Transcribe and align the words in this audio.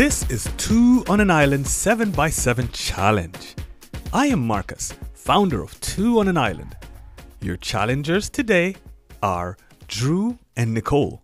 This 0.00 0.24
is 0.30 0.48
Two 0.56 1.04
on 1.10 1.20
an 1.20 1.30
Island 1.30 1.66
7x7 1.66 2.70
Challenge. 2.72 3.54
I 4.14 4.28
am 4.28 4.46
Marcus, 4.46 4.94
founder 5.12 5.62
of 5.62 5.78
Two 5.82 6.20
on 6.20 6.28
an 6.28 6.38
Island. 6.38 6.74
Your 7.42 7.58
challengers 7.58 8.30
today 8.30 8.76
are 9.22 9.58
Drew 9.88 10.38
and 10.56 10.72
Nicole. 10.72 11.22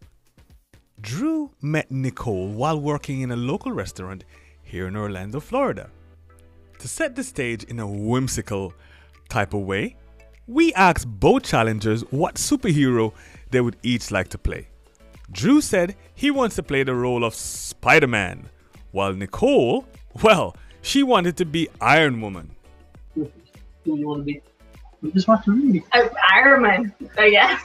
Drew 1.01 1.53
met 1.63 1.91
Nicole 1.91 2.49
while 2.49 2.79
working 2.79 3.23
in 3.23 3.31
a 3.31 3.37
local 3.37 3.73
restaurant 3.73 4.25
here 4.63 4.89
in 4.89 4.95
Orlando, 4.95 5.41
Florida. 5.41 5.89
To 6.79 6.87
set 6.87 7.17
the 7.17 7.25
stage 7.25 7.65
in 7.65 7.81
a 7.81 7.87
whimsical 7.87 8.75
type 9.31 9.55
of 9.55 9.63
way, 9.63 9.97
we 10.47 10.75
asked 10.75 11.09
both 11.09 11.45
challengers 11.45 12.03
what 12.11 12.35
superhero 12.35 13.15
they 13.51 13.63
would 13.63 13.79
each 13.83 14.11
like 14.11 14.29
to 14.29 14.37
play. 14.37 14.69
Drew 15.33 15.63
said 15.63 15.97
he 16.15 16.31
wants 16.31 16.57
to 16.57 16.63
play 16.63 16.83
the 16.83 16.95
role 16.95 17.25
of 17.25 17.35
Spider 17.35 18.07
Man, 18.07 18.51
while 18.97 19.13
Nicole, 19.13 19.85
well, 20.23 20.57
she 20.81 21.03
wanted 21.03 21.37
to 21.37 21.45
be 21.45 21.69
Iron 21.83 22.23
Woman. 22.23 22.51
Who 23.15 23.29
you 23.85 24.09
want 24.09 24.21
to 24.21 24.25
be? 24.25 24.41
We 25.03 25.13
just 25.13 25.29
watch 25.29 25.45
the 25.45 25.53
movie. 25.53 25.85
Uh, 25.93 26.09
Iron 26.35 26.63
Man, 26.63 26.95
I 27.19 27.29
guess. 27.29 27.63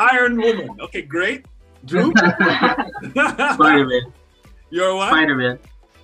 Iron 0.00 0.36
Woman. 0.36 0.76
Okay, 0.80 1.02
great. 1.02 1.46
Drew? 1.84 2.12
Spider-Man. 3.14 4.12
You're 4.70 4.96
what? 4.96 5.10
Spider-Man. 5.10 5.60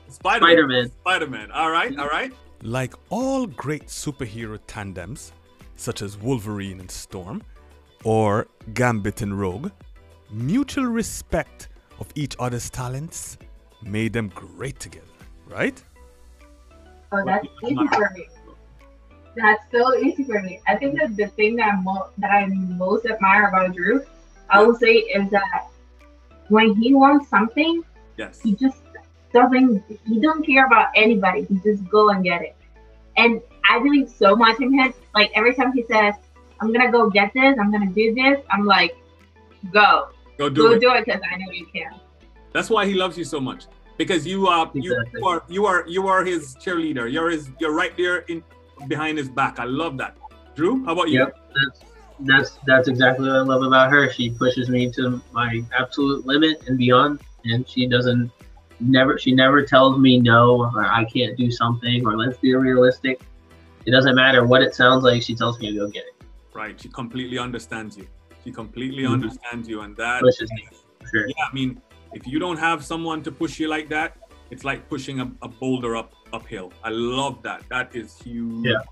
Spider 0.08 0.46
Spider-Man. 0.46 0.92
Spider 1.00 1.26
Man. 1.26 1.50
All 1.50 1.72
right, 1.72 1.98
all 1.98 2.08
right. 2.08 2.32
Like 2.62 2.94
all 3.10 3.46
great 3.48 3.88
superhero 3.88 4.60
tandems, 4.68 5.32
such 5.74 6.00
as 6.00 6.16
Wolverine 6.16 6.78
and 6.78 6.90
Storm, 6.90 7.42
or 8.04 8.46
Gambit 8.72 9.22
and 9.22 9.36
Rogue, 9.38 9.72
mutual 10.30 10.84
respect 10.84 11.70
of 11.98 12.06
each 12.14 12.36
other's 12.38 12.70
talents 12.70 13.36
made 13.84 14.12
them 14.12 14.28
great 14.28 14.78
together, 14.80 15.06
right? 15.46 15.82
oh, 17.12 17.22
that's 17.26 17.46
easy 17.64 17.86
for 17.88 18.10
me. 18.14 18.26
That's 19.36 19.62
so 19.70 19.96
easy 19.96 20.24
for 20.24 20.40
me. 20.42 20.60
I 20.66 20.76
think 20.76 20.98
that 20.98 21.16
the 21.16 21.26
thing 21.28 21.56
that 21.56 21.72
I'm 21.74 21.84
mo- 21.84 22.08
that 22.18 22.30
I 22.30 22.46
most 22.46 23.06
admire 23.06 23.48
about 23.48 23.74
Drew, 23.74 24.04
I 24.50 24.62
will 24.62 24.74
say, 24.74 24.94
is 24.94 25.30
that 25.30 25.68
when 26.48 26.74
he 26.74 26.94
wants 26.94 27.28
something, 27.28 27.82
Yes. 28.18 28.40
he 28.42 28.54
just 28.54 28.78
doesn't. 29.32 29.82
He 30.06 30.20
don't 30.20 30.44
care 30.44 30.66
about 30.66 30.88
anybody. 30.94 31.44
He 31.44 31.54
just 31.64 31.88
go 31.88 32.10
and 32.10 32.22
get 32.22 32.42
it. 32.42 32.56
And 33.16 33.40
I 33.68 33.78
believe 33.78 34.10
so 34.10 34.36
much 34.36 34.60
in 34.60 34.72
him. 34.78 34.92
Like 35.14 35.30
every 35.34 35.54
time 35.54 35.72
he 35.72 35.82
says, 35.84 36.14
"I'm 36.60 36.70
gonna 36.72 36.92
go 36.92 37.08
get 37.08 37.32
this. 37.32 37.56
I'm 37.58 37.72
gonna 37.72 37.90
do 37.90 38.14
this," 38.14 38.38
I'm 38.50 38.66
like, 38.66 38.96
"Go, 39.72 40.08
Go 40.36 40.50
do 40.50 40.62
go 40.62 40.70
it. 40.72 40.80
do 40.80 40.92
it," 40.94 41.06
because 41.06 41.22
I 41.30 41.36
know 41.36 41.50
you 41.52 41.66
can. 41.66 41.92
That's 42.52 42.70
why 42.70 42.86
he 42.86 42.94
loves 42.94 43.16
you 43.16 43.24
so 43.24 43.40
much. 43.40 43.66
Because 43.98 44.26
you 44.26 44.46
are 44.48 44.70
you, 44.74 44.92
Exactly. 44.92 45.20
you 45.20 45.26
are 45.26 45.42
you 45.48 45.66
are 45.66 45.84
you 45.88 46.08
are 46.08 46.24
his 46.24 46.56
cheerleader. 46.56 47.10
You're 47.10 47.30
his 47.30 47.50
you're 47.60 47.74
right 47.74 47.96
there 47.96 48.18
in 48.28 48.42
behind 48.88 49.18
his 49.18 49.28
back. 49.28 49.58
I 49.58 49.64
love 49.64 49.96
that. 49.98 50.16
Drew, 50.54 50.84
how 50.84 50.92
about 50.92 51.08
you? 51.10 51.20
Yep. 51.20 51.38
That's 51.54 51.80
that's 52.20 52.58
that's 52.66 52.88
exactly 52.88 53.28
what 53.28 53.36
I 53.36 53.40
love 53.42 53.62
about 53.62 53.90
her. 53.90 54.10
She 54.10 54.30
pushes 54.30 54.68
me 54.68 54.90
to 54.92 55.22
my 55.32 55.62
absolute 55.78 56.26
limit 56.26 56.62
and 56.66 56.78
beyond, 56.78 57.20
and 57.44 57.68
she 57.68 57.86
doesn't 57.86 58.30
never 58.80 59.18
she 59.18 59.32
never 59.32 59.62
tells 59.62 59.98
me 59.98 60.18
no 60.18 60.70
or 60.74 60.84
I 60.84 61.04
can't 61.04 61.36
do 61.36 61.50
something 61.50 62.04
or 62.06 62.16
let's 62.16 62.38
be 62.38 62.54
realistic. 62.54 63.22
It 63.86 63.90
doesn't 63.90 64.14
matter 64.14 64.44
what 64.46 64.62
it 64.62 64.74
sounds 64.74 65.04
like. 65.04 65.22
She 65.22 65.34
tells 65.34 65.58
me 65.60 65.70
to 65.72 65.78
go 65.78 65.88
get 65.88 66.04
it. 66.04 66.24
Right. 66.54 66.80
She 66.80 66.88
completely 66.88 67.38
understands 67.38 67.96
you. 67.96 68.06
She 68.44 68.50
completely 68.50 69.04
Mhm. 69.04 69.12
understands 69.12 69.68
you 69.68 69.80
and 69.82 69.96
that 69.96 70.20
Pushes 70.22 70.50
me 70.52 70.68
sure. 71.10 71.26
yeah, 71.28 71.34
I 71.50 71.54
mean, 71.54 71.80
if 72.14 72.26
you 72.26 72.38
don't 72.38 72.58
have 72.58 72.84
someone 72.84 73.22
to 73.22 73.32
push 73.32 73.58
you 73.58 73.68
like 73.68 73.88
that, 73.88 74.16
it's 74.50 74.64
like 74.64 74.88
pushing 74.88 75.20
a, 75.20 75.30
a 75.42 75.48
boulder 75.48 75.96
up 75.96 76.12
uphill. 76.32 76.72
I 76.84 76.90
love 76.90 77.42
that. 77.42 77.62
That 77.68 77.94
is 77.94 78.18
huge. 78.18 78.66
Yeah. 78.66 78.82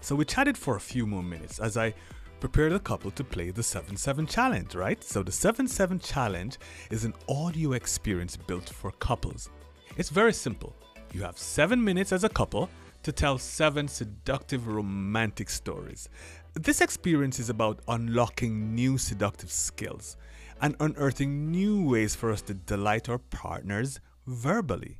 So 0.00 0.16
we 0.16 0.24
chatted 0.24 0.58
for 0.58 0.76
a 0.76 0.80
few 0.80 1.06
more 1.06 1.22
minutes 1.22 1.60
as 1.60 1.76
I 1.76 1.94
prepared 2.40 2.72
the 2.72 2.80
couple 2.80 3.12
to 3.12 3.22
play 3.22 3.50
the 3.50 3.62
7 3.62 3.96
7 3.96 4.26
challenge, 4.26 4.74
right? 4.74 5.02
So 5.04 5.22
the 5.22 5.30
7 5.30 5.68
7 5.68 6.00
challenge 6.00 6.58
is 6.90 7.04
an 7.04 7.14
audio 7.28 7.72
experience 7.72 8.36
built 8.36 8.68
for 8.68 8.90
couples. 8.92 9.48
It's 9.96 10.10
very 10.10 10.32
simple. 10.32 10.74
You 11.12 11.22
have 11.22 11.38
seven 11.38 11.82
minutes 11.84 12.10
as 12.10 12.24
a 12.24 12.28
couple 12.28 12.68
to 13.02 13.12
tell 13.12 13.38
seven 13.38 13.86
seductive 13.86 14.66
romantic 14.66 15.50
stories. 15.50 16.08
This 16.54 16.80
experience 16.80 17.38
is 17.38 17.50
about 17.50 17.80
unlocking 17.88 18.74
new 18.74 18.98
seductive 18.98 19.50
skills 19.50 20.16
and 20.62 20.76
unearthing 20.78 21.50
new 21.50 21.84
ways 21.86 22.14
for 22.14 22.30
us 22.30 22.40
to 22.42 22.54
delight 22.54 23.08
our 23.08 23.18
partners 23.18 24.00
verbally. 24.26 24.98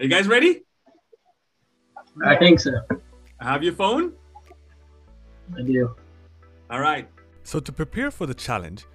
Are 0.00 0.04
you 0.04 0.10
guys 0.10 0.26
ready? 0.26 0.64
I 2.24 2.36
think 2.36 2.58
so. 2.60 2.72
Have 3.40 3.62
your 3.62 3.74
phone? 3.74 4.14
I 5.56 5.62
do. 5.62 5.94
All 6.70 6.80
right. 6.80 7.08
So, 7.44 7.60
to 7.60 7.70
prepare 7.70 8.10
for 8.10 8.26
the 8.26 8.34
challenge, 8.34 8.86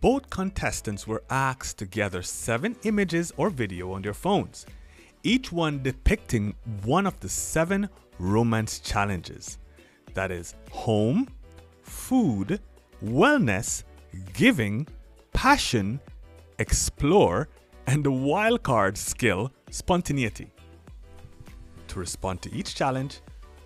both 0.00 0.28
contestants 0.30 1.06
were 1.06 1.22
asked 1.30 1.78
to 1.78 1.86
gather 1.86 2.22
seven 2.22 2.76
images 2.84 3.32
or 3.36 3.50
video 3.50 3.92
on 3.92 4.02
their 4.02 4.14
phones, 4.14 4.66
each 5.22 5.50
one 5.50 5.82
depicting 5.82 6.54
one 6.84 7.06
of 7.06 7.18
the 7.20 7.28
seven 7.28 7.88
romance 8.18 8.78
challenges 8.78 9.58
that 10.14 10.30
is, 10.30 10.54
home, 10.70 11.28
food, 11.82 12.60
wellness, 13.04 13.84
giving, 14.32 14.86
passion, 15.32 16.00
explore, 16.58 17.48
and 17.86 18.04
the 18.04 18.10
wild 18.10 18.62
card 18.62 18.96
skill, 18.96 19.52
spontaneity. 19.70 20.50
To 21.88 21.98
respond 21.98 22.42
to 22.42 22.52
each 22.52 22.74
challenge, 22.74 23.20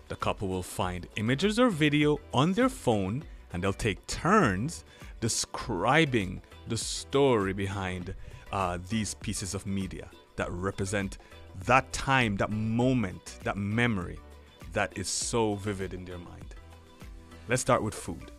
the 0.08 0.16
couple 0.16 0.48
will 0.48 0.62
find 0.62 1.06
images 1.16 1.58
or 1.58 1.70
video 1.70 2.18
on 2.34 2.52
their 2.52 2.68
phone 2.68 3.24
and 3.52 3.62
they'll 3.62 3.72
take 3.72 4.04
turns 4.06 4.84
describing 5.20 6.42
the 6.68 6.76
story 6.76 7.52
behind 7.52 8.14
uh, 8.52 8.78
these 8.88 9.14
pieces 9.14 9.54
of 9.54 9.66
media 9.66 10.08
that 10.36 10.50
represent 10.50 11.18
that 11.66 11.92
time, 11.92 12.36
that 12.36 12.50
moment, 12.50 13.38
that 13.44 13.56
memory 13.56 14.18
that 14.72 14.96
is 14.96 15.08
so 15.08 15.54
vivid 15.54 15.94
in 15.94 16.04
their 16.04 16.18
mind. 16.18 16.54
Let's 17.48 17.62
start 17.62 17.82
with 17.82 17.94
food. 17.94 18.30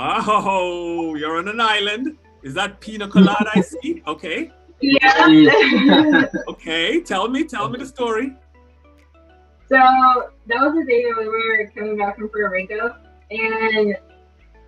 Oh, 0.00 1.16
you're 1.16 1.38
on 1.38 1.48
an 1.48 1.60
island. 1.60 2.16
Is 2.44 2.54
that 2.54 2.80
pina 2.80 3.08
colada 3.08 3.50
I 3.54 3.60
see? 3.60 4.00
Okay. 4.06 4.52
Yeah. 4.80 6.26
Okay. 6.46 7.00
Tell 7.00 7.26
me, 7.28 7.42
tell 7.42 7.68
me 7.68 7.80
the 7.80 7.86
story. 7.86 8.36
So 9.68 9.76
that 9.76 10.60
was 10.60 10.74
the 10.74 10.84
day 10.86 11.02
that 11.02 11.18
we 11.18 11.26
were 11.26 11.70
coming 11.74 11.98
back 11.98 12.16
from 12.16 12.28
Puerto 12.28 12.48
Rico, 12.48 12.94
and 13.30 13.96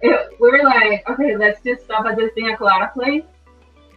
it, 0.03 0.37
we 0.41 0.51
were 0.51 0.65
like, 0.65 1.09
okay, 1.09 1.37
let's 1.37 1.63
just 1.63 1.85
stop 1.85 2.05
at 2.07 2.17
this 2.17 2.33
pina 2.35 2.57
colada 2.57 2.91
place. 2.93 3.23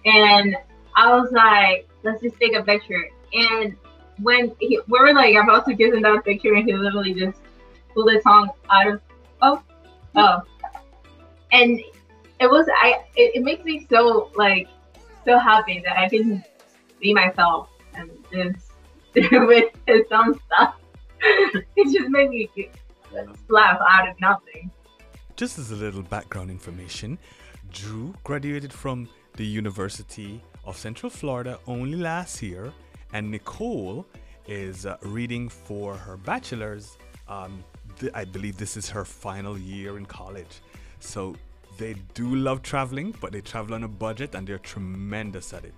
And 0.06 0.56
I 0.96 1.14
was 1.14 1.32
like, 1.32 1.90
let's 2.04 2.22
just 2.22 2.40
take 2.40 2.56
a 2.56 2.64
picture. 2.64 3.10
And 3.34 3.76
when 4.22 4.56
he, 4.60 4.80
we 4.88 5.00
were 5.00 5.14
like 5.14 5.36
about 5.36 5.66
to 5.66 5.74
give 5.74 5.94
him 5.94 6.04
that 6.04 6.24
picture, 6.24 6.54
and 6.54 6.66
he 6.66 6.74
literally 6.74 7.16
just 7.16 7.42
pulled 7.94 8.12
his 8.12 8.24
tongue 8.24 8.52
out 8.70 8.88
of, 8.88 9.02
oh, 9.42 9.62
oh, 10.16 10.42
and 11.54 11.80
it 12.40 12.50
was 12.50 12.68
I. 12.70 13.06
It, 13.16 13.36
it 13.36 13.44
makes 13.44 13.64
me 13.64 13.88
so 13.90 14.30
like 14.36 14.68
so 15.24 15.40
happy 15.40 15.82
that 15.86 15.98
I 15.98 16.10
can 16.10 16.44
be 17.00 17.14
myself 17.14 17.70
and 17.94 18.10
just 18.32 18.72
with 19.32 19.72
his 19.88 20.02
own 20.12 20.38
stuff. 20.46 20.76
it 21.22 21.94
just 21.94 22.10
made 22.10 22.30
me 22.30 22.50
laugh 23.48 23.80
out 23.90 24.10
of 24.10 24.20
nothing. 24.20 24.70
Just 25.38 25.58
as 25.58 25.72
a 25.72 25.76
little 25.76 26.02
background 26.02 26.50
information, 26.52 27.18
Drew 27.72 28.14
graduated 28.24 28.74
from 28.74 29.08
the 29.38 29.46
University 29.46 30.44
of 30.66 30.76
Central 30.76 31.10
Florida 31.10 31.60
only 31.68 31.98
last 31.98 32.42
year, 32.42 32.74
and 33.14 33.32
Nicole 33.32 34.06
is 34.48 34.86
uh, 34.86 34.98
reading 35.04 35.48
for 35.48 35.96
her 35.96 36.18
bachelor's. 36.18 36.98
Um, 37.28 37.64
th- 38.00 38.12
I 38.14 38.26
believe 38.26 38.58
this 38.58 38.76
is 38.76 38.90
her 38.90 39.06
final 39.06 39.58
year 39.58 39.98
in 39.98 40.06
college. 40.06 40.62
So 41.04 41.36
they 41.78 41.96
do 42.14 42.36
love 42.36 42.62
traveling, 42.62 43.14
but 43.20 43.32
they 43.34 43.42
travel 43.42 43.76
on 43.76 43.84
a 43.84 43.88
budget 43.88 44.36
and 44.36 44.48
they're 44.48 44.58
tremendous 44.58 45.54
at 45.54 45.66
it. 45.66 45.76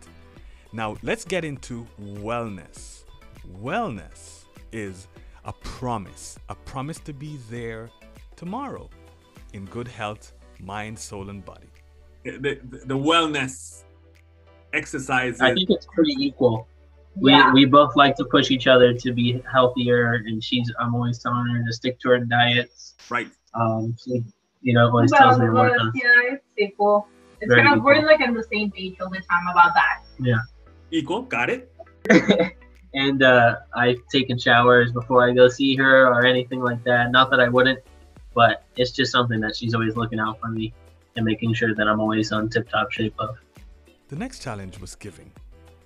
Now, 0.72 0.98
let's 1.04 1.26
get 1.26 1.44
into 1.44 1.88
wellness. 2.02 3.04
Wellness 3.62 4.44
is 4.72 5.08
a 5.46 5.54
promise, 5.54 6.38
a 6.50 6.56
promise 6.56 7.00
to 7.00 7.14
be 7.14 7.40
there 7.50 7.90
tomorrow 8.36 8.90
in 9.54 9.66
good 9.66 9.88
health, 9.88 10.34
mind, 10.60 10.98
soul, 11.00 11.30
and 11.30 11.44
body. 11.44 11.68
The, 12.24 12.32
the, 12.38 12.78
the 12.86 12.98
wellness 12.98 13.84
exercise. 14.74 15.40
I 15.40 15.54
think 15.54 15.70
it's 15.70 15.86
pretty 15.94 16.14
equal. 16.20 16.68
We, 17.16 17.32
Yeah. 17.32 17.54
we 17.54 17.66
both 17.66 17.96
like 17.96 18.16
to 18.18 18.26
push 18.26 18.52
each 18.52 18.68
other 18.68 18.94
to 18.94 19.14
be 19.14 19.42
healthier, 19.52 20.16
and 20.26 20.44
she's 20.44 20.70
I'm 20.80 20.94
always 20.94 21.20
telling 21.20 21.46
her 21.48 21.64
to 21.66 21.74
stick 21.74 22.00
to 22.02 22.10
her 22.10 22.20
diets. 22.20 22.96
right. 23.10 23.30
Um, 23.54 23.96
she, 24.04 24.24
you 24.66 24.74
know, 24.74 24.88
always 24.90 25.12
Well, 25.12 25.20
tells 25.22 25.40
me 25.40 25.46
to 25.46 25.52
work 25.52 25.74
well, 25.78 25.92
yeah, 25.94 26.34
it's 26.34 26.44
equal. 26.58 27.08
It's 27.40 27.50
Very 27.50 27.62
kind 27.62 27.74
of 27.74 27.78
equal. 27.80 27.94
we're 27.94 28.06
like 28.06 28.20
on 28.22 28.34
the 28.34 28.44
same 28.52 28.72
page 28.72 28.96
all 29.00 29.10
the 29.10 29.18
time 29.20 29.46
about 29.52 29.74
that. 29.76 30.02
Yeah. 30.20 30.40
Equal, 30.90 31.22
got 31.22 31.52
it? 31.52 31.72
and 32.96 33.22
uh, 33.22 33.58
I've 33.76 34.02
taken 34.12 34.40
showers 34.40 34.92
before 34.92 35.24
I 35.28 35.34
go 35.34 35.48
see 35.50 35.76
her 35.76 36.08
or 36.08 36.26
anything 36.26 36.62
like 36.62 36.84
that. 36.86 37.12
Not 37.12 37.30
that 37.30 37.40
I 37.40 37.48
wouldn't, 37.48 37.80
but 38.34 38.64
it's 38.76 38.92
just 38.92 39.12
something 39.12 39.40
that 39.42 39.56
she's 39.56 39.76
always 39.76 39.96
looking 39.96 40.20
out 40.20 40.40
for 40.40 40.48
me 40.48 40.74
and 41.16 41.24
making 41.24 41.54
sure 41.54 41.76
that 41.76 41.88
I'm 41.88 42.00
always 42.00 42.32
on 42.32 42.50
tip 42.50 42.68
top 42.68 42.92
shape 42.92 43.14
of. 43.20 43.38
The 44.08 44.16
next 44.16 44.42
challenge 44.42 44.80
was 44.80 44.96
giving. 44.96 45.32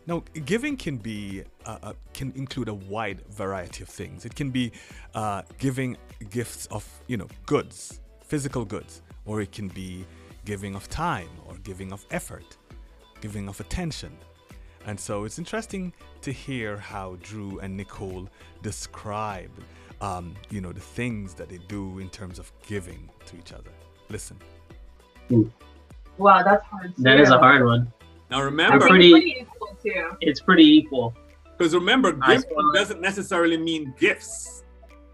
Now, 0.07 0.23
giving 0.45 0.77
can 0.77 0.97
be 0.97 1.43
uh, 1.65 1.77
uh, 1.83 1.93
can 2.13 2.31
include 2.35 2.69
a 2.69 2.73
wide 2.73 3.21
variety 3.29 3.83
of 3.83 3.89
things. 3.89 4.25
It 4.25 4.35
can 4.35 4.49
be 4.51 4.71
uh, 5.13 5.41
giving 5.57 5.97
gifts 6.29 6.65
of 6.67 6.87
you 7.07 7.17
know 7.17 7.27
goods, 7.45 7.99
physical 8.29 8.63
goods, 8.63 9.01
or 9.25 9.41
it 9.41 9.51
can 9.51 9.67
be 9.67 10.05
giving 10.45 10.75
of 10.75 10.87
time, 10.87 11.29
or 11.47 11.55
giving 11.63 11.91
of 11.91 12.05
effort, 12.11 12.57
giving 13.21 13.49
of 13.49 13.59
attention. 13.59 14.15
And 14.85 14.97
so 14.99 15.25
it's 15.25 15.37
interesting 15.37 15.91
to 16.21 16.31
hear 16.31 16.77
how 16.77 17.17
Drew 17.21 17.59
and 17.59 17.75
Nicole 17.75 18.29
describe, 18.61 19.51
um, 19.99 20.35
you 20.49 20.61
know, 20.61 20.71
the 20.71 20.79
things 20.79 21.33
that 21.33 21.49
they 21.49 21.57
do 21.67 21.99
in 21.99 22.09
terms 22.09 22.39
of 22.39 22.51
giving 22.67 23.09
to 23.25 23.35
each 23.37 23.51
other. 23.51 23.71
Listen. 24.09 24.37
Wow, 26.17 26.43
that's 26.43 26.63
hard. 26.65 26.93
That 26.99 27.17
too. 27.17 27.23
is 27.23 27.29
a 27.29 27.37
hard 27.37 27.65
one. 27.65 27.91
Now 28.31 28.41
remember, 28.43 28.79
think 28.79 28.89
pretty- 28.91 29.11
pretty 29.11 29.35
equal 29.41 29.77
too. 29.83 30.17
It's 30.21 30.39
pretty 30.39 30.63
equal. 30.65 31.15
Because 31.57 31.73
remember, 31.73 32.17
I 32.21 32.35
gift 32.35 32.47
doesn't 32.73 33.01
necessarily 33.01 33.57
mean 33.57 33.93
gifts. 33.99 34.63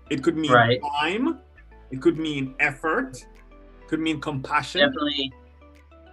It 0.09 0.21
could 0.21 0.37
mean 0.37 0.51
Right. 0.51 0.79
time. 0.99 1.39
It 1.95 2.01
could 2.01 2.17
mean 2.17 2.55
effort. 2.59 3.25
Could 3.87 4.01
mean 4.01 4.19
compassion. 4.19 4.81
Definitely, 4.81 5.31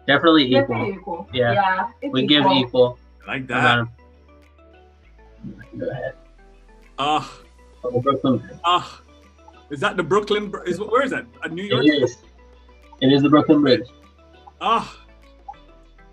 definitely 0.06 0.44
equal. 0.54 0.64
pretty 0.76 0.92
equal. 0.92 1.28
Yeah. 1.32 1.52
Yeah. 1.54 1.88
It's 2.02 2.12
We 2.12 2.24
give 2.24 2.42
equal. 2.44 2.58
equal. 2.58 2.98
I 3.26 3.32
like 3.32 3.46
that. 3.48 3.88
Go 5.76 5.90
ahead. 5.90 6.14
Ah, 7.00 7.38
Oh, 7.84 8.00
Brooklyn. 8.00 8.48
ah. 8.64 9.02
Is 9.70 9.80
that 9.80 9.96
the 9.96 10.04
Brooklyn? 10.04 10.50
Br- 10.50 10.62
Is 10.62 10.78
where 10.78 11.02
is 11.02 11.10
that? 11.10 11.26
Uh, 11.42 11.48
New 11.48 11.64
York. 11.64 11.84
It 11.84 12.02
is. 12.04 12.18
It 13.00 13.12
is 13.12 13.22
the 13.22 13.28
Brooklyn 13.28 13.60
Bridge. 13.60 13.88
Ah, 14.60 14.86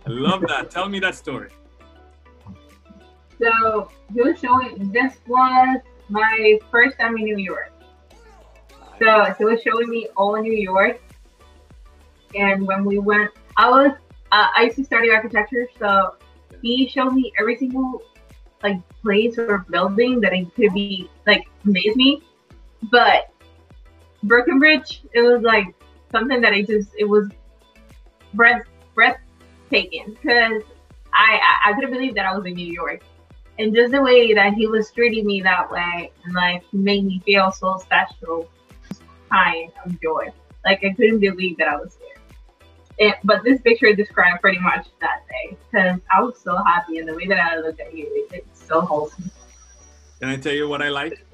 I 0.07 0.10
love 0.10 0.42
that. 0.48 0.71
Tell 0.71 0.89
me 0.89 1.00
that 1.01 1.13
story. 1.13 1.50
So 3.39 3.92
you're 4.16 4.36
showing. 4.36 4.92
This 4.92 5.13
was 5.27 5.80
my 6.10 6.57
first 6.71 6.98
time 6.98 7.18
in 7.18 7.24
New 7.25 7.38
York. 7.38 7.71
So 9.00 9.34
he 9.38 9.46
was 9.46 9.62
showing 9.62 9.90
me 9.90 10.07
all 10.18 10.36
New 10.42 10.54
York, 10.54 11.01
and 12.36 12.66
when 12.68 12.84
we 12.86 13.00
went, 13.00 13.31
I 13.57 13.69
was 13.69 13.92
uh, 14.31 14.48
I 14.56 14.63
used 14.63 14.78
to 14.78 14.84
study 14.84 15.10
architecture, 15.10 15.68
so 15.80 16.16
he 16.62 16.88
showed 16.88 17.12
me 17.12 17.31
every 17.40 17.57
single 17.57 18.01
like 18.62 18.78
place 19.01 19.38
or 19.38 19.66
building 19.69 20.19
that 20.22 20.34
it 20.34 20.54
could 20.56 20.74
be 20.74 21.10
like 21.25 21.48
amazed 21.66 21.96
me. 21.96 22.24
But 22.92 23.31
Brooklyn 24.24 24.62
it 25.13 25.22
was 25.22 25.42
like 25.42 25.74
something 26.12 26.42
that 26.42 26.54
I 26.54 26.63
just 26.63 26.90
it 26.98 27.06
was 27.06 27.30
breath 28.34 28.63
breathtaking 28.94 30.18
because 30.22 30.63
I, 31.13 31.40
I 31.40 31.69
I 31.69 31.74
couldn't 31.74 31.92
believe 31.92 32.16
that 32.16 32.25
I 32.25 32.36
was 32.36 32.45
in 32.45 32.54
New 32.54 32.72
York. 32.72 33.02
And 33.57 33.75
just 33.75 33.92
the 33.92 34.02
way 34.02 34.34
that 34.34 34.54
he 34.54 34.68
was 34.68 34.90
treating 34.92 35.25
me 35.25 35.42
that 35.42 35.69
way 35.69 36.12
and 36.24 36.34
like 36.34 36.63
made 36.72 37.04
me 37.04 37.22
feel 37.25 37.52
so 37.52 37.78
special, 37.78 38.50
kind 39.31 39.72
of 39.86 40.02
joy. 40.02 40.31
Like 40.66 40.84
I 40.84 40.94
couldn't 40.94 41.20
believe 41.20 41.58
that 41.58 41.68
I 41.68 41.76
was 41.78 41.96
there. 41.96 43.08
And, 43.08 43.16
but 43.24 43.44
this 43.44 43.62
picture 43.62 43.94
described 43.94 44.42
pretty 44.42 44.60
much 44.60 44.88
that 45.00 45.22
day 45.30 45.58
because 45.72 46.02
I 46.14 46.22
was 46.22 46.40
so 46.40 46.58
happy 46.64 46.98
and 46.98 47.08
the 47.08 47.16
way 47.16 47.28
that 47.28 47.40
I 47.40 47.58
looked 47.58 47.80
at 47.80 47.96
you, 47.96 48.06
it- 48.31 48.44
it's 48.44 48.68
so 48.68 48.81
wholesome. 48.81 49.31
Can 50.20 50.30
I 50.30 50.36
tell 50.36 50.54
you 50.54 50.68
what 50.68 50.81
I 50.81 50.90
like? 50.90 51.26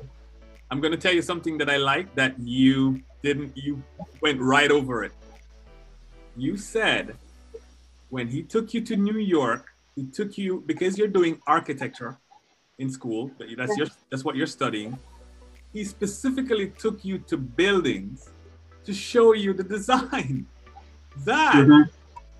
I'm 0.69 0.79
gonna 0.79 0.97
tell 0.97 1.13
you 1.13 1.21
something 1.21 1.57
that 1.57 1.69
I 1.69 1.77
like 1.77 2.13
that 2.15 2.39
you 2.39 3.01
didn't. 3.23 3.55
You 3.55 3.83
went 4.21 4.39
right 4.41 4.69
over 4.71 5.03
it. 5.03 5.11
You 6.35 6.57
said 6.57 7.15
when 8.09 8.27
he 8.27 8.43
took 8.43 8.73
you 8.73 8.81
to 8.81 8.95
New 8.95 9.17
York, 9.17 9.67
he 9.95 10.05
took 10.05 10.37
you 10.37 10.63
because 10.65 10.97
you're 10.97 11.07
doing 11.07 11.39
architecture 11.47 12.17
in 12.77 12.89
school. 12.89 13.31
That's 13.57 13.77
your. 13.77 13.87
That's 14.11 14.23
what 14.23 14.35
you're 14.35 14.47
studying. 14.47 14.99
He 15.75 15.83
specifically 15.83 16.69
took 16.79 17.03
you 17.03 17.17
to 17.27 17.35
buildings 17.35 18.29
to 18.85 18.93
show 18.93 19.33
you 19.33 19.51
the 19.53 19.61
design. 19.63 20.47
That 21.25 21.67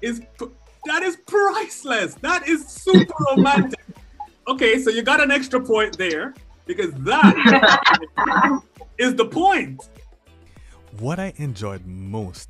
is 0.01 0.21
Mhm. 0.21 0.27
pr- 0.37 0.53
that 0.85 1.03
is 1.03 1.17
priceless. 1.27 2.13
That 2.21 2.47
is 2.47 2.65
super 2.65 3.13
romantic. 3.35 3.81
Okay, 4.47 4.79
so 4.81 4.89
you 4.89 5.01
got 5.01 5.19
an 5.21 5.31
extra 5.31 5.59
point 5.59 5.97
there 5.97 6.33
because 6.65 6.93
that 7.11 7.35
is 8.97 9.15
the 9.15 9.25
point. 9.25 9.81
What 10.99 11.19
I 11.19 11.33
enjoyed 11.35 11.85
most 11.85 12.47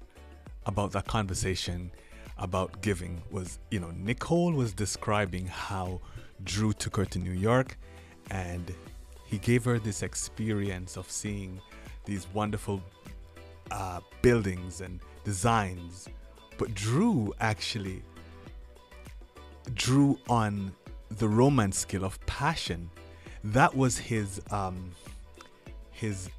about 0.67 0.91
that 0.91 1.07
conversation 1.07 1.89
about 2.37 2.83
giving 2.83 3.23
was, 3.31 3.57
you 3.71 3.79
know, 3.79 3.89
Nicole 3.89 4.53
was 4.53 4.71
describing 4.71 5.47
how 5.47 5.99
Drew 6.43 6.73
took 6.73 6.97
her 6.97 7.05
to 7.05 7.17
New 7.17 7.31
York 7.49 7.75
and 8.29 8.71
he 9.35 9.39
gave 9.39 9.65
her 9.65 9.77
this 9.77 10.01
experience 10.01 10.95
of 10.95 11.11
seeing 11.11 11.59
these 12.05 12.25
wonderful 12.33 12.81
uh, 13.69 13.99
buildings 14.21 14.79
and 14.79 15.01
designs. 15.25 16.07
But 16.57 16.73
Drew 16.73 17.33
actually 17.41 18.01
drew 19.73 20.17
on 20.29 20.71
the 21.09 21.27
romance 21.27 21.77
skill 21.79 22.05
of 22.05 22.17
passion. 22.25 22.89
That 23.43 23.75
was 23.75 23.97
his 23.97 24.39
um, 24.51 24.91
his 25.91 26.29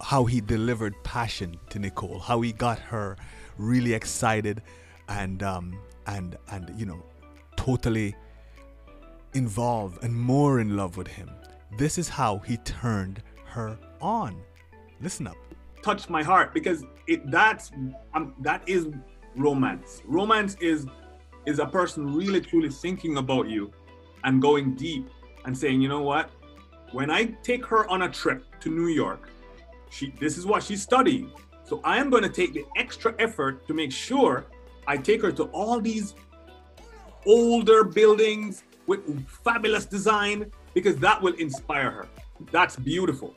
how 0.00 0.26
he 0.26 0.40
delivered 0.40 0.94
passion 1.02 1.58
to 1.70 1.80
Nicole, 1.80 2.20
how 2.20 2.40
he 2.40 2.52
got 2.52 2.78
her 2.78 3.16
really 3.58 3.94
excited 3.94 4.62
and 5.08 5.42
um, 5.42 5.76
and 6.06 6.36
and 6.52 6.72
you 6.78 6.86
know 6.86 7.02
totally 7.56 8.14
involved 9.34 10.04
and 10.04 10.14
more 10.14 10.60
in 10.60 10.76
love 10.76 10.96
with 10.96 11.08
him. 11.08 11.28
This 11.76 11.98
is 11.98 12.08
how 12.08 12.38
he 12.38 12.56
turned 12.58 13.22
her 13.44 13.78
on. 14.00 14.40
Listen 15.02 15.26
up. 15.26 15.36
Touched 15.82 16.08
my 16.08 16.22
heart 16.22 16.54
because 16.54 16.84
it 17.06 17.30
that's 17.30 17.70
um, 18.14 18.34
that 18.40 18.66
is 18.66 18.88
romance. 19.36 20.02
Romance 20.06 20.56
is 20.60 20.86
is 21.44 21.58
a 21.58 21.66
person 21.66 22.14
really 22.14 22.40
truly 22.40 22.70
thinking 22.70 23.18
about 23.18 23.48
you 23.48 23.72
and 24.24 24.40
going 24.40 24.74
deep 24.74 25.08
and 25.44 25.56
saying, 25.56 25.80
you 25.82 25.88
know 25.88 26.00
what? 26.00 26.30
When 26.92 27.10
I 27.10 27.26
take 27.42 27.64
her 27.66 27.88
on 27.90 28.02
a 28.02 28.08
trip 28.08 28.44
to 28.60 28.70
New 28.70 28.88
York, 28.88 29.28
she 29.90 30.12
this 30.18 30.38
is 30.38 30.46
what 30.46 30.62
she's 30.62 30.82
studying. 30.82 31.30
So 31.64 31.82
I 31.84 31.98
am 31.98 32.08
going 32.08 32.22
to 32.22 32.28
take 32.30 32.54
the 32.54 32.64
extra 32.76 33.14
effort 33.18 33.66
to 33.66 33.74
make 33.74 33.92
sure 33.92 34.46
I 34.86 34.96
take 34.96 35.20
her 35.20 35.32
to 35.32 35.44
all 35.44 35.80
these 35.80 36.14
older 37.26 37.84
buildings 37.84 38.64
with 38.86 39.28
fabulous 39.44 39.84
design 39.84 40.50
because 40.76 40.98
that 40.98 41.22
will 41.22 41.32
inspire 41.36 41.90
her. 41.90 42.06
That's 42.52 42.76
beautiful. 42.76 43.34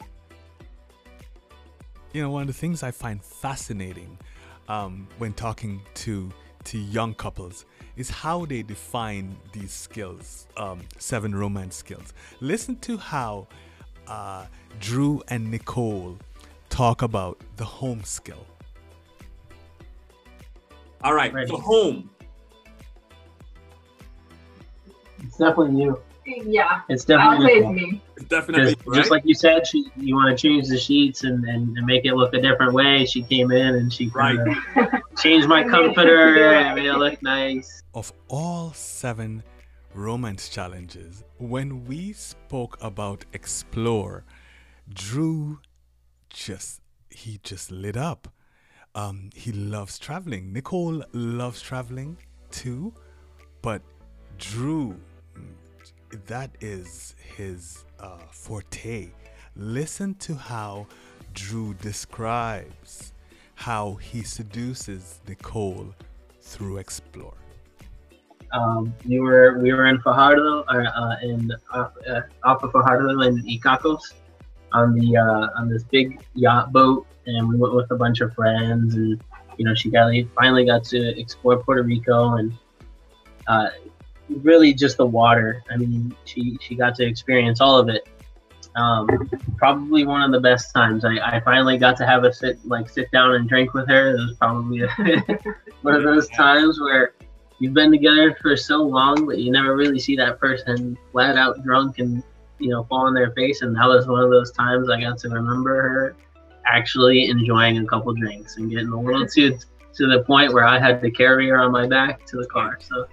You 2.12 2.22
know, 2.22 2.32
one 2.32 2.42
of 2.42 2.48
the 2.48 2.54
things 2.54 2.84
I 2.84 2.92
find 2.92 3.24
fascinating 3.24 4.18
um, 4.68 5.08
when 5.20 5.32
talking 5.32 5.82
to 5.96 6.30
to 6.66 6.78
young 6.78 7.14
couples 7.14 7.66
is 7.96 8.10
how 8.10 8.46
they 8.46 8.62
define 8.62 9.38
these 9.54 9.72
skills, 9.72 10.48
um, 10.58 10.82
seven 10.98 11.34
romance 11.34 11.78
skills. 11.78 12.14
Listen 12.42 12.76
to 12.80 12.98
how 12.98 13.48
uh, 14.06 14.48
Drew 14.82 15.24
and 15.30 15.50
Nicole 15.50 16.18
talk 16.70 17.02
about 17.04 17.42
the 17.56 17.64
home 17.64 18.04
skill. 18.04 18.46
All 21.06 21.14
right, 21.14 21.34
Ready. 21.34 21.50
the 21.50 21.56
home. 21.58 22.10
It's 25.24 25.38
definitely 25.38 25.82
you. 25.82 26.02
Yeah, 26.46 26.82
It's 26.90 27.06
definitely 27.06 27.54
it's 27.54 27.68
me. 27.68 28.02
It's 28.18 28.26
definitely 28.26 28.76
Because 28.76 28.96
just 28.98 29.12
like 29.12 29.24
you 29.26 29.36
said, 29.36 29.66
she 29.68 29.86
you 29.96 30.16
want 30.16 30.38
to 30.38 30.42
change 30.42 30.68
the 30.68 30.78
sheets 30.78 31.24
and, 31.24 31.44
and, 31.46 31.78
and 31.78 31.86
make 31.86 32.06
it 32.06 32.14
look 32.16 32.34
a 32.34 32.42
different 32.42 32.74
way. 32.74 33.06
She 33.06 33.24
came 33.24 33.52
in 33.52 33.76
and 33.76 33.92
she 33.92 34.10
kinda 34.10 34.56
changed 35.18 35.48
my 35.48 35.62
I 35.62 35.64
made 35.64 35.68
it 35.68 35.72
comforter 35.72 36.54
and 36.54 36.76
made 36.76 36.86
it 36.86 36.98
look 36.98 37.22
nice. 37.22 37.82
of 37.94 38.12
all 38.28 38.74
seven 38.74 39.44
romance 39.94 40.50
challenges, 40.50 41.24
when 41.38 41.86
we 41.86 42.14
spoke 42.14 42.78
about 42.82 43.26
explore, 43.34 44.24
Drew 44.94 45.60
just 46.30 46.82
he 47.10 47.40
just 47.44 47.72
lit 47.72 47.98
up. 47.98 48.28
Um, 48.96 49.30
he 49.36 49.52
loves 49.52 50.00
traveling. 50.00 50.52
Nicole 50.54 51.04
loves 51.14 51.62
traveling 51.62 52.18
too, 52.52 52.94
but 53.62 53.82
Drew, 54.38 55.00
that 56.28 56.52
is 56.62 57.16
his 57.36 57.86
uh, 58.00 58.18
forte. 58.32 59.10
Listen 59.56 60.16
to 60.16 60.36
how 60.36 60.88
Drew 61.34 61.74
describes 61.76 63.14
how 63.56 63.96
he 63.96 64.24
seduces 64.24 65.20
Nicole 65.28 65.94
through 66.42 66.78
Explore? 66.78 67.34
Um, 68.52 68.96
we 69.06 69.20
were 69.20 69.60
we 69.60 69.74
were 69.74 69.86
in 69.86 70.00
Fajardo, 70.02 70.64
uh, 70.64 71.16
in 71.22 71.52
off, 71.72 71.92
uh, 72.10 72.22
off 72.44 72.64
of 72.64 72.72
Fajardo 72.72 73.22
in 73.22 73.44
Icacos, 73.44 74.14
on 74.74 74.96
the 74.96 75.18
uh, 75.18 75.60
on 75.60 75.70
this 75.70 75.84
big 75.84 76.22
yacht 76.34 76.72
boat, 76.72 77.06
and 77.28 77.48
we 77.48 77.58
went 77.58 77.76
with 77.76 77.92
a 77.92 77.96
bunch 77.96 78.22
of 78.22 78.34
friends, 78.34 78.96
and 78.96 79.22
you 79.58 79.66
know 79.66 79.76
she 79.76 79.92
got 79.92 80.12
finally 80.36 80.66
got 80.66 80.84
to 80.86 81.20
explore 81.20 81.58
Puerto 81.58 81.84
Rico, 81.84 82.36
and 82.36 82.54
uh, 83.48 83.70
really 84.30 84.74
just 84.74 84.98
the 84.98 85.06
water. 85.06 85.64
I 85.70 85.78
mean, 85.78 86.16
she 86.26 86.58
she 86.62 86.76
got 86.76 86.96
to 86.96 87.06
experience 87.06 87.62
all 87.62 87.78
of 87.78 87.90
it. 87.90 88.08
Um, 88.76 89.08
probably 89.58 90.06
one 90.06 90.22
of 90.22 90.32
the 90.32 90.40
best 90.40 90.74
times. 90.74 91.04
I, 91.04 91.18
I 91.18 91.40
finally 91.42 91.78
got 91.78 91.98
to 91.98 92.06
have 92.06 92.24
a 92.24 92.34
sit 92.34 92.60
like 92.66 92.90
sit 92.90 93.12
down 93.12 93.36
and 93.36 93.50
drink 93.50 93.74
with 93.74 93.88
her. 93.90 94.16
It 94.16 94.20
was 94.20 94.38
probably 94.38 94.82
one 95.82 95.96
of 95.96 96.04
those 96.04 96.28
times 96.30 96.80
where 96.80 97.14
you've 97.60 97.74
been 97.74 97.92
together 97.92 98.38
for 98.42 98.56
so 98.56 98.78
long, 98.78 99.26
but 99.26 99.40
you 99.40 99.52
never 99.52 99.76
really 99.76 100.00
see 100.00 100.16
that 100.18 100.40
person 100.40 100.98
flat 101.12 101.36
out 101.36 101.64
drunk 101.64 102.00
and 102.00 102.24
you 102.60 102.70
know 102.70 102.84
fall 102.84 103.08
on 103.08 103.14
their 103.14 103.32
face. 103.32 103.62
And 103.62 103.76
that 103.76 103.88
was 103.88 104.08
one 104.08 104.24
of 104.24 104.30
those 104.30 104.52
times 104.52 104.90
I 104.90 105.02
got 105.02 105.18
to 105.20 105.30
remember 105.30 105.82
her 105.82 106.16
actually 106.66 107.30
enjoying 107.30 107.78
a 107.80 107.86
couple 107.86 108.14
drinks 108.14 108.58
and 108.58 108.70
getting 108.70 108.90
a 108.90 109.02
little 109.02 109.26
too 109.26 109.58
to 109.96 110.08
the 110.08 110.24
point 110.24 110.54
where 110.54 110.66
I 110.66 110.80
had 110.80 111.02
to 111.02 111.12
carry 111.12 111.50
her 111.50 111.60
on 111.60 111.72
my 111.72 111.88
back 111.88 112.26
to 112.28 112.38
the 112.38 112.46
car. 112.46 112.80
So, 112.82 113.08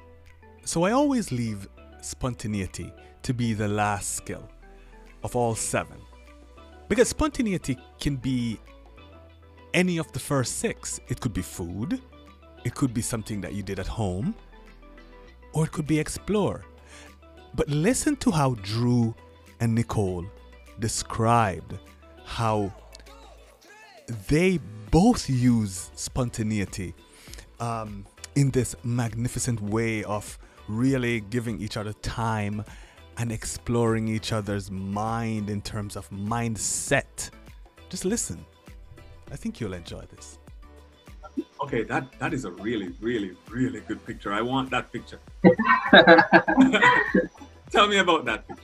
so 0.66 0.82
I 0.82 0.92
always 0.92 1.30
leave 1.30 1.68
spontaneity 2.02 2.92
to 3.22 3.32
be 3.32 3.54
the 3.54 3.68
last 3.68 4.16
skill 4.16 4.48
of 5.22 5.34
all 5.36 5.54
seven, 5.54 5.98
because 6.88 7.08
spontaneity 7.08 7.78
can 8.00 8.16
be 8.16 8.60
any 9.74 9.98
of 9.98 10.10
the 10.12 10.18
first 10.18 10.58
six. 10.58 11.00
It 11.08 11.20
could 11.20 11.32
be 11.32 11.42
food, 11.42 12.00
it 12.64 12.74
could 12.74 12.92
be 12.92 13.02
something 13.02 13.40
that 13.42 13.54
you 13.54 13.62
did 13.62 13.78
at 13.78 13.86
home, 13.86 14.34
or 15.52 15.64
it 15.64 15.72
could 15.72 15.86
be 15.86 15.98
explore. 15.98 16.64
But 17.54 17.68
listen 17.68 18.16
to 18.16 18.30
how 18.30 18.54
Drew 18.62 19.14
and 19.60 19.74
Nicole 19.74 20.26
described 20.78 21.78
how 22.24 22.72
they 24.28 24.58
both 24.90 25.28
use 25.30 25.90
spontaneity 25.94 26.94
um, 27.60 28.04
in 28.34 28.50
this 28.50 28.76
magnificent 28.84 29.60
way 29.60 30.04
of 30.04 30.38
really 30.68 31.20
giving 31.20 31.60
each 31.60 31.76
other 31.76 31.92
time 31.94 32.64
and 33.18 33.32
exploring 33.32 34.08
each 34.08 34.32
other's 34.32 34.70
mind 34.70 35.48
in 35.48 35.62
terms 35.62 35.96
of 35.96 36.08
mindset. 36.10 37.30
Just 37.88 38.04
listen. 38.04 38.44
I 39.32 39.36
think 39.36 39.60
you'll 39.60 39.72
enjoy 39.72 40.02
this. 40.14 40.38
Okay, 41.62 41.82
that 41.84 42.06
that 42.18 42.32
is 42.34 42.44
a 42.44 42.50
really, 42.50 42.94
really, 43.00 43.36
really 43.50 43.80
good 43.80 44.04
picture. 44.06 44.32
I 44.32 44.40
want 44.42 44.70
that 44.70 44.92
picture. 44.92 45.18
tell 47.70 47.88
me 47.88 47.98
about 47.98 48.24
that 48.26 48.46
picture. 48.46 48.62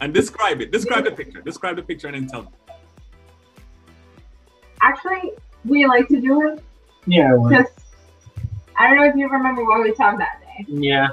And 0.00 0.12
describe 0.14 0.60
it. 0.60 0.70
Describe 0.72 1.04
the 1.04 1.10
picture. 1.10 1.40
Describe 1.40 1.76
the 1.76 1.82
picture 1.82 2.08
and 2.08 2.16
then 2.16 2.26
tell 2.28 2.42
me. 2.42 2.48
Actually, 4.82 5.32
we 5.64 5.86
like 5.86 6.08
to 6.08 6.20
do 6.20 6.48
it. 6.48 6.62
Yeah. 7.06 7.36
Because 7.48 7.66
I 8.78 8.88
don't 8.88 8.96
know 8.98 9.04
if 9.04 9.16
you 9.16 9.28
remember 9.28 9.64
what 9.64 9.82
we 9.82 9.92
talked 9.92 10.18
that 10.18 10.40
day. 10.40 10.45
Yeah. 10.66 11.08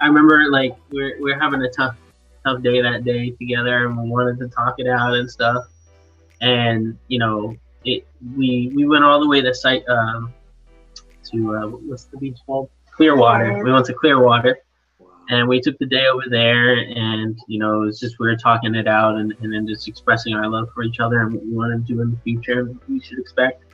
I 0.00 0.06
remember 0.06 0.50
like 0.50 0.74
we're 0.90 1.20
we're 1.20 1.38
having 1.38 1.62
a 1.62 1.70
tough 1.70 1.96
tough 2.44 2.62
day 2.62 2.80
that 2.80 3.04
day 3.04 3.30
together 3.30 3.86
and 3.86 4.02
we 4.02 4.08
wanted 4.08 4.38
to 4.38 4.48
talk 4.48 4.74
it 4.78 4.88
out 4.88 5.14
and 5.14 5.30
stuff. 5.30 5.64
And, 6.40 6.98
you 7.08 7.18
know, 7.18 7.54
it 7.84 8.06
we 8.36 8.72
we 8.74 8.86
went 8.86 9.04
all 9.04 9.20
the 9.20 9.28
way 9.28 9.40
to 9.40 9.54
site 9.54 9.86
um, 9.88 10.32
to 11.30 11.54
uh, 11.54 11.66
what's 11.68 12.04
the 12.04 12.16
beach 12.18 12.38
called? 12.46 12.70
Clearwater. 12.92 13.62
We 13.64 13.72
went 13.72 13.86
to 13.86 13.94
Clearwater, 13.94 14.58
and 15.30 15.48
we 15.48 15.60
took 15.60 15.78
the 15.78 15.86
day 15.86 16.06
over 16.06 16.24
there, 16.28 16.74
and 16.74 17.38
you 17.46 17.58
know 17.58 17.82
it 17.82 17.86
was 17.86 18.00
just 18.00 18.18
we 18.18 18.26
were 18.26 18.36
talking 18.36 18.74
it 18.74 18.86
out, 18.86 19.16
and, 19.16 19.34
and 19.40 19.52
then 19.52 19.66
just 19.66 19.88
expressing 19.88 20.34
our 20.34 20.48
love 20.48 20.68
for 20.74 20.82
each 20.82 21.00
other 21.00 21.20
and 21.20 21.32
what 21.32 21.44
we 21.44 21.52
want 21.52 21.86
to 21.86 21.92
do 21.92 22.00
in 22.02 22.10
the 22.10 22.16
future, 22.18 22.60
and 22.60 22.68
what 22.74 22.88
we 22.88 23.00
should 23.00 23.18
expect. 23.18 23.64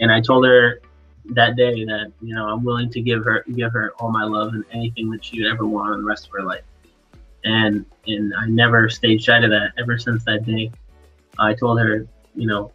And 0.00 0.12
I 0.12 0.20
told 0.20 0.44
her 0.46 0.80
that 1.26 1.56
day 1.56 1.84
that 1.84 2.12
you 2.20 2.34
know 2.34 2.48
I'm 2.48 2.64
willing 2.64 2.90
to 2.90 3.00
give 3.00 3.24
her 3.24 3.44
give 3.54 3.72
her 3.72 3.92
all 3.98 4.10
my 4.10 4.24
love 4.24 4.54
and 4.54 4.64
anything 4.72 5.10
that 5.10 5.24
she 5.24 5.42
would 5.42 5.50
ever 5.50 5.66
want 5.66 5.94
in 5.94 6.00
the 6.00 6.06
rest 6.06 6.26
of 6.26 6.32
her 6.32 6.42
life. 6.42 6.64
And 7.44 7.86
and 8.06 8.32
I 8.34 8.46
never 8.46 8.88
stayed 8.88 9.22
shy 9.22 9.40
to 9.40 9.48
that 9.48 9.72
ever 9.78 9.98
since 9.98 10.24
that 10.24 10.44
day. 10.44 10.72
I 11.38 11.54
told 11.54 11.80
her, 11.80 12.06
you 12.34 12.46
know, 12.46 12.72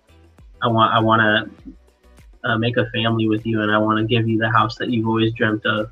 I 0.61 0.67
want 0.67 0.93
I 0.93 0.99
want 0.99 1.21
to 1.21 2.49
uh, 2.49 2.57
make 2.57 2.77
a 2.77 2.89
family 2.91 3.27
with 3.27 3.45
you, 3.45 3.61
and 3.61 3.71
I 3.71 3.77
want 3.77 3.99
to 3.99 4.05
give 4.05 4.27
you 4.27 4.37
the 4.37 4.49
house 4.49 4.77
that 4.77 4.89
you've 4.89 5.07
always 5.07 5.33
dreamt 5.33 5.65
of. 5.65 5.91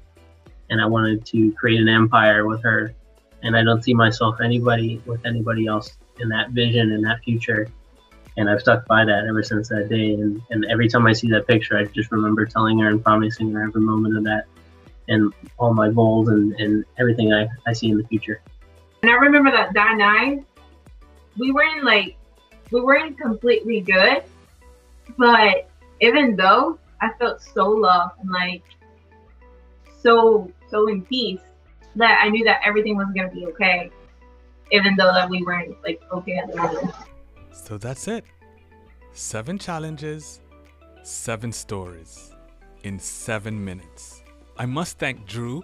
And 0.69 0.81
I 0.81 0.85
wanted 0.85 1.25
to 1.27 1.51
create 1.53 1.79
an 1.79 1.89
empire 1.89 2.47
with 2.47 2.63
her, 2.63 2.93
and 3.43 3.55
I 3.55 3.63
don't 3.63 3.83
see 3.83 3.93
myself 3.93 4.41
anybody 4.41 5.01
with 5.05 5.25
anybody 5.25 5.67
else 5.67 5.97
in 6.19 6.29
that 6.29 6.51
vision 6.51 6.91
in 6.91 7.01
that 7.01 7.19
future. 7.23 7.67
And 8.37 8.49
I've 8.49 8.61
stuck 8.61 8.85
by 8.87 9.05
that 9.05 9.25
ever 9.27 9.43
since 9.43 9.69
that 9.69 9.89
day. 9.89 10.13
And, 10.13 10.41
and 10.49 10.65
every 10.65 10.89
time 10.89 11.07
I 11.07 11.13
see 11.13 11.29
that 11.29 11.47
picture, 11.47 11.77
I 11.77 11.85
just 11.85 12.11
remember 12.11 12.45
telling 12.45 12.79
her 12.79 12.89
and 12.89 13.03
promising 13.03 13.51
her 13.51 13.63
every 13.63 13.81
moment 13.81 14.17
of 14.17 14.23
that 14.25 14.45
and 15.07 15.33
all 15.57 15.73
my 15.73 15.91
goals 15.91 16.27
and, 16.27 16.53
and 16.53 16.83
everything 16.99 17.33
I, 17.33 17.47
I 17.67 17.73
see 17.73 17.89
in 17.89 17.97
the 17.97 18.03
future. 18.05 18.41
And 19.03 19.11
I 19.11 19.15
remember 19.15 19.51
that 19.51 19.73
that 19.73 19.97
night, 19.97 20.43
we 21.37 21.51
weren't 21.51 21.83
like, 21.83 22.17
we 22.71 22.81
weren't 22.81 23.17
completely 23.19 23.81
good, 23.81 24.23
but 25.17 25.69
even 26.01 26.35
though 26.35 26.79
I 27.01 27.11
felt 27.19 27.41
so 27.41 27.69
loved 27.69 28.19
and 28.21 28.29
like 28.29 28.63
so 30.01 30.51
so 30.69 30.87
in 30.87 31.03
peace 31.03 31.41
that 31.95 32.21
I 32.23 32.29
knew 32.29 32.43
that 32.45 32.61
everything 32.65 32.97
was 32.97 33.07
gonna 33.15 33.29
be 33.29 33.45
okay, 33.47 33.91
even 34.71 34.95
though 34.95 35.13
that 35.13 35.29
we 35.29 35.43
weren't 35.43 35.75
like 35.83 36.01
okay 36.11 36.37
at 36.37 36.49
the 36.49 36.57
moment. 36.57 36.95
So 37.55 37.77
that's 37.77 38.07
it. 38.07 38.25
Seven 39.13 39.57
challenges, 39.57 40.41
seven 41.03 41.51
stories 41.51 42.31
in 42.83 42.99
seven 42.99 43.63
minutes. 43.63 44.21
I 44.57 44.65
must 44.65 44.99
thank 44.99 45.25
Drew 45.25 45.63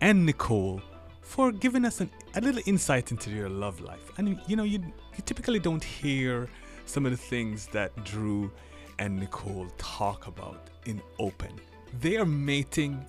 and 0.00 0.26
Nicole 0.26 0.80
for 1.20 1.52
giving 1.52 1.84
us 1.84 2.00
an, 2.00 2.10
a 2.34 2.40
little 2.40 2.62
insight 2.66 3.12
into 3.12 3.30
your 3.30 3.48
love 3.48 3.80
life. 3.80 4.10
And 4.18 4.40
you 4.48 4.56
know, 4.56 4.64
you, 4.64 4.80
you 4.80 5.22
typically 5.24 5.60
don't 5.60 5.84
hear 5.84 6.48
some 6.86 7.04
of 7.04 7.12
the 7.12 7.18
things 7.18 7.66
that 7.68 7.92
Drew 8.04 8.50
and 8.98 9.16
Nicole 9.16 9.68
talk 9.76 10.26
about 10.26 10.70
in 10.86 11.00
open. 11.18 11.50
They 12.00 12.16
are 12.16 12.26
mating 12.26 13.04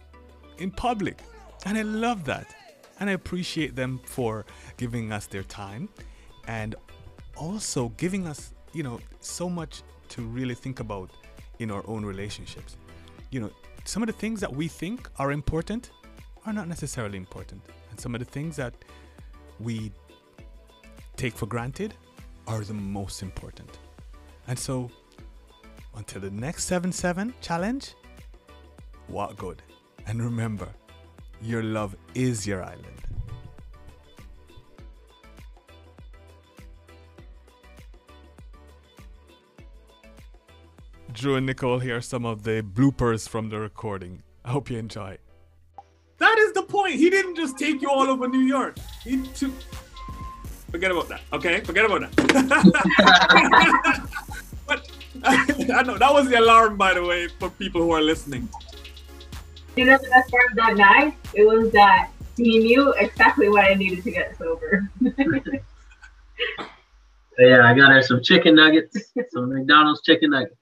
in 0.60 0.69
public. 0.69 1.19
And 1.65 1.77
I 1.77 1.81
love 1.81 2.25
that. 2.25 2.53
And 3.00 3.10
I 3.10 3.13
appreciate 3.13 3.75
them 3.75 4.00
for 4.03 4.46
giving 4.75 5.12
us 5.12 5.27
their 5.27 5.43
time 5.43 5.89
and 6.48 6.75
also 7.39 7.89
giving 7.98 8.27
us, 8.27 8.53
you 8.74 8.84
know, 8.84 9.00
so 9.20 9.50
much 9.50 9.84
to 10.10 10.22
really 10.22 10.56
think 10.56 10.79
about 10.79 11.10
in 11.60 11.72
our 11.72 11.84
own 11.88 12.06
relationships. 12.06 12.77
You 13.32 13.41
know, 13.41 13.51
some 13.86 14.03
of 14.03 14.08
the 14.08 14.13
things 14.13 14.39
that 14.41 14.53
we 14.53 14.67
think 14.67 15.10
are 15.17 15.32
important 15.32 15.91
are 16.46 16.53
not 16.53 16.67
necessarily 16.67 17.17
important. 17.17 17.62
And 17.89 18.00
some 18.00 18.15
of 18.15 18.20
the 18.20 18.25
things 18.25 18.56
that 18.56 18.74
we 19.60 19.91
take 21.15 21.36
for 21.36 21.46
granted 21.46 21.94
are 22.48 22.62
the 22.62 22.74
most 22.74 23.22
important. 23.22 23.79
And 24.48 24.58
so 24.58 24.89
until 25.96 26.22
the 26.22 26.32
next 26.32 26.65
7 26.65 26.91
7 26.91 27.34
challenge, 27.41 27.94
what 29.08 29.36
good. 29.36 29.62
And 30.06 30.22
remember, 30.22 30.70
your 31.41 31.63
love 31.63 31.96
is 32.13 32.48
your 32.48 32.63
island. 32.63 32.96
Drew 41.17 41.36
and 41.36 41.47
Nicole 41.47 41.79
here 41.79 41.97
are 41.97 42.01
some 42.01 42.27
of 42.27 42.43
the 42.43 42.62
bloopers 42.62 43.27
from 43.27 43.50
the 43.50 43.57
recording. 43.57 44.21
I 44.45 44.51
hope 44.51 44.69
you 44.69 44.77
enjoy. 44.77 45.17
That 46.19 46.38
is 46.38 46.53
the 46.53 46.62
point. 46.62 46.93
He 46.93 47.09
didn't 47.09 47.33
just 47.36 47.57
take 47.57 47.81
you 47.81 47.89
all 47.89 48.07
over 48.07 48.27
New 48.27 48.41
York. 48.41 48.77
He 49.03 49.24
took. 49.29 49.51
Forget 50.69 50.91
about 50.91 51.09
that. 51.09 51.21
Okay, 51.33 51.62
forget 51.62 51.86
about 51.86 52.01
that. 52.01 52.13
but 54.67 54.88
I 55.24 55.81
know 55.81 55.97
that 55.97 56.13
was 56.13 56.29
the 56.29 56.38
alarm, 56.38 56.77
by 56.77 56.93
the 56.93 57.03
way, 57.03 57.29
for 57.39 57.50
people 57.50 57.81
who 57.81 57.89
are 57.93 58.01
listening. 58.01 58.47
You 59.75 59.86
know 59.86 59.97
the 59.97 60.09
best 60.09 60.29
part 60.29 60.51
of 60.51 60.57
that 60.57 60.77
night? 60.77 61.15
It 61.33 61.47
was 61.47 61.71
that 61.71 62.12
he 62.36 62.59
knew 62.59 62.93
exactly 62.93 63.50
what 63.50 63.65
I 63.65 63.74
needed 63.74 64.03
to 64.03 64.12
get 64.12 64.38
sober. 64.38 64.91
yeah, 67.39 67.65
I 67.65 67.74
got 67.74 67.91
her 67.91 68.03
some 68.03 68.21
chicken 68.21 68.53
nuggets, 68.53 68.95
some 69.31 69.51
McDonald's 69.51 70.03
chicken 70.03 70.29
nuggets. 70.29 70.53